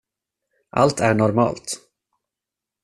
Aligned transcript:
Allt 0.71 0.99
är 0.99 1.13
normalt. 1.13 1.81